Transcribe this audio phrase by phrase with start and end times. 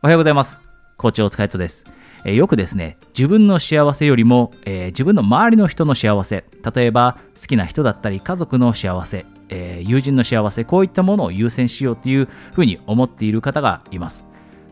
[0.00, 0.60] おはようございます。
[0.96, 1.84] コーチお疲れとです。
[2.24, 14.24] えー、よくですね、自分の幸せよりも、えー、自分の周りの人の幸せ、例えば好きな人だったり家族の幸せ、えー、友人の幸せ、こういったものを優先しようというふうに思っている方がいます。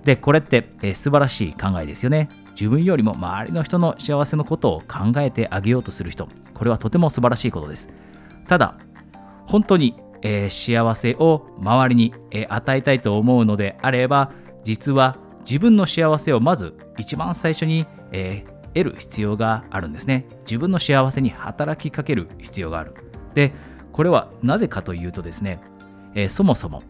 [0.04, 2.29] で、これって、えー、素晴らしい考えですよね。
[2.51, 7.88] 自分よりも周りの人の幸せのことを考えてあげようとする人、これはとても素晴らしいことです。
[8.47, 8.77] ただ、
[9.47, 14.31] 本当に、えー、幸せを周りに、えー、与えたいと思うのであれば、
[14.67, 15.17] 実は
[15.48, 20.27] 自分の幸せをまず一番最初に、えー、得る必要があるんですね。
[20.41, 22.92] 自分の幸せに働きかける必要がある。
[23.34, 23.52] で、
[23.92, 25.60] これはなぜかというとですね、
[26.16, 26.82] えー、そもそも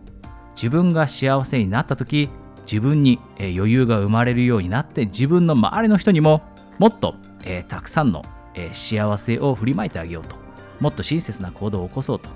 [0.54, 2.30] 自分が幸せになった時、
[2.62, 6.40] 自分に、え、余裕が生まれるようになって自分の周りの人にも
[6.78, 10.36] もっと、えたくさんの、え幸せを振りまいてあげようと
[10.80, 12.30] もっと親切な行動を起こそうと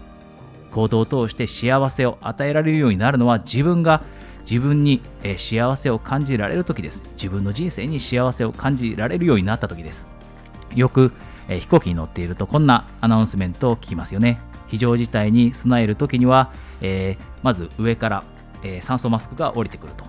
[0.70, 4.02] 行動を通して幸せを与えられるようになるのは自分が
[4.50, 5.00] 自分に
[5.36, 7.04] 幸せを感じられる時です。
[7.12, 10.08] 自分の人生に幸せを感じられるようになった時です。
[10.74, 11.12] よく
[11.48, 14.40] 飛行機に乗っているとこんなアナウンスメントを聞きますよね。
[14.66, 18.24] 非常事態に備える時には、えー、まず上から、
[18.64, 20.04] えー、酸素マスクが降りてくると。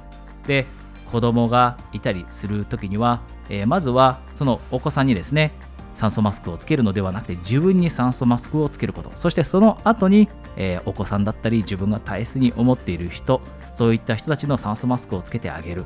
[0.47, 0.65] で、
[1.11, 5.51] 子供がいたりする時には、えー、まずはそのお子さんにですね、
[5.93, 9.11] 酸素マスクをつけるのではなくて自分に酸素マスクをつけること。
[9.15, 13.41] そしてその後に、えー、お子さんだったり自分が大切に思っている人。
[13.73, 15.85] そういった人たちの酸素マスクをつけてあげる。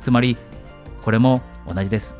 [0.00, 0.36] つまり
[1.02, 2.16] これも同じです。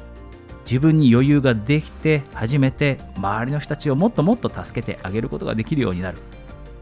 [0.65, 6.19] 自分に余裕ができて初めて周りの人たちをもっともっと助けてあげることができるようになる。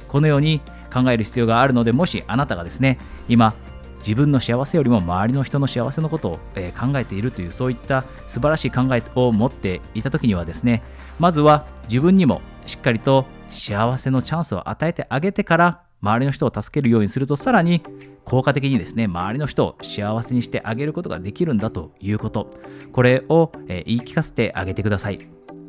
[0.08, 0.60] このように
[0.92, 3.54] 考える必要があるのでもしあなたがですね今
[3.98, 10.82] 自分の幸せよりも周りの人の幸せのことを、え考えているというそういった素晴らしい考えを持っていた時にはですね
[11.18, 17.82] まずは自分にもしっかりと幸せのチャンスを与えてあげてから周りの人を助けるようにするとさらに
[18.24, 22.50] 効果的にですね周りの人を幸せにしてあげることができるんだということ。
[22.92, 25.20] これを、え言い聞かせてあげてください。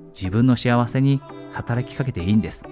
[0.10, 1.22] 自分の幸せに
[1.54, 2.64] 働きかけていいんです。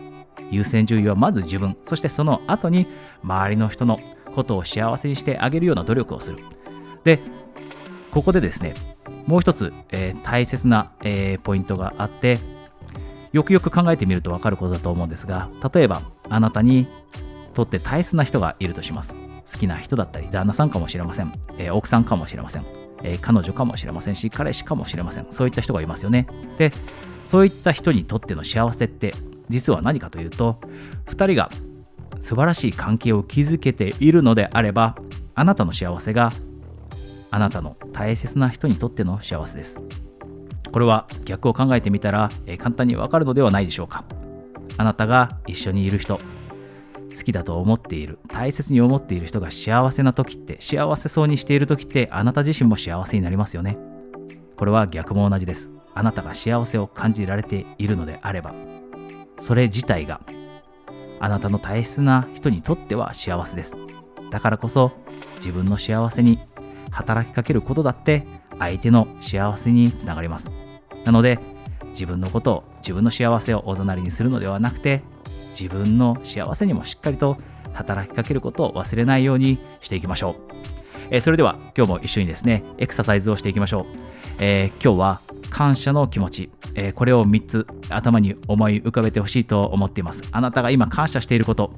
[0.50, 1.78] 優先順位はまず自分。
[1.84, 2.88] そしてその後に
[3.24, 4.00] 周りの人の
[4.35, 6.38] ことを幸せにしてあげるような努力をする。
[7.03, 7.22] で、
[8.12, 8.73] ここでですね、
[9.25, 12.38] もう一つ、えー、大切な、えー、ポイントがあって、
[13.34, 16.88] よくよく考えてみると分かることだと思うんですが、例えばあなたに
[17.53, 19.16] とって大切な人がいるとします。
[19.51, 22.66] 好きな人だったり、旦那さんかもしれません、えー、奥さんかもしれません、
[23.03, 25.28] え彼女かもしれませんし、彼氏かもしれません。
[25.29, 26.28] そういった人がいますよね。
[26.57, 26.72] で、
[27.25, 29.13] そういった人にとっての幸せって
[29.50, 30.57] 実は何かというと、
[31.07, 31.50] 2人が
[32.20, 34.96] 素晴らしい関係を築けているのであれば
[35.36, 36.31] あなたの幸せが
[37.31, 39.81] あなたの大切な人にとっての幸せです。
[40.72, 44.04] これは逆を考えてみたら、え簡単にわかるのではないでしょうか。
[44.78, 46.20] あなたが一緒にいる人
[47.16, 53.78] 好きだと思っている大切に思っている人が幸せな時って幸せそうにしている時ってあなた自身も幸せになりますよね。
[54.58, 55.70] これは逆も同じです。
[55.94, 58.54] あなたが幸せを感じられているのであれば。
[59.38, 60.22] それ自体が
[61.20, 63.76] あなたの大切な人にとっては幸せです。
[64.31, 64.92] だからこそ
[65.38, 66.40] 自分の幸せに
[66.92, 68.26] 働きかけることだって
[68.58, 70.52] 相手の幸せにつながります。
[71.04, 71.40] なので
[71.90, 75.02] 自分のことを自分の幸せをおざなりにするのではなくて
[75.58, 77.38] 自分の幸せにもしっかりと
[77.74, 80.36] 働きかけることを忘れないようにしていきましょう。
[81.12, 83.86] えー、それでは今日も一緒にですねエクササイズをしていきましょう。
[84.40, 90.22] えー、今日は感謝の気持ち、えー、これを3つ頭に思い浮かべてほしいと思っています。
[90.31, 91.72] あなたが今感謝していること、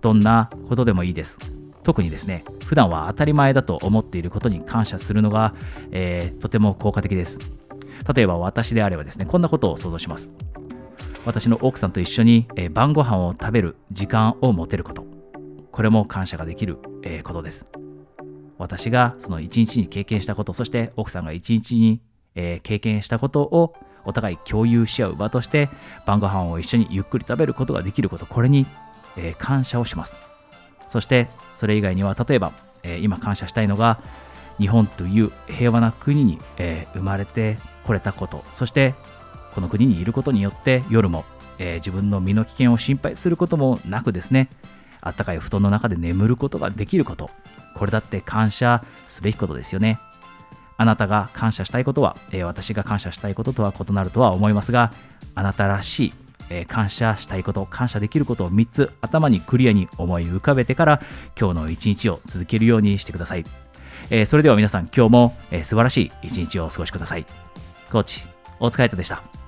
[0.00, 1.38] どんなことでもいいです。
[1.82, 5.54] 特にですね、普段は当たり前だと思っていることに感謝するのが、
[5.92, 7.38] えー、とても効果的です。
[8.14, 10.30] 例えば私であればですね、こんなことを想像します。
[11.24, 15.06] 私の奥さんと一緒に、えー、晩ご飯を食べる時間を持てること。
[15.70, 17.66] これも感謝ができる、えー、ことです。
[18.58, 22.00] 私がその一日に経験したこと、そして奥さんが一日に
[22.34, 25.68] えー、経験したことをお互い共有し合う場として
[26.06, 28.66] 晩ご飯を一緒にゆっくり食べることができることこれに、
[29.16, 30.18] えー、感謝をします。
[30.88, 34.00] そしてそれ以外には例えば、えー、今感謝したいのが
[34.58, 38.44] 日本という平和な国に、え生まれてこれたこと。
[38.52, 38.94] そして
[39.52, 41.24] この国にいることによって夜も、
[41.58, 44.48] え自分の身の危険を心配することもなくですね
[45.00, 47.30] あったかい布団の中で眠ることができること。
[47.74, 49.98] これだって感謝すべきことですよね。
[50.76, 54.92] あなたが感謝したいことは、えー、私が感謝したいこととは異なるとは思いますが、
[55.34, 56.12] あなたらしい、
[56.50, 61.00] えー、感謝したいこと、感謝できることを3つ頭にクリアに思い浮かべてから
[61.38, 63.44] 今日の一日を続けるようにしてください。
[64.10, 67.24] えー、それでは皆さん今日も、えー、素晴らしい一日をお過ごしください。
[67.90, 68.26] コーチ、
[68.58, 69.43] お疲れ様でした。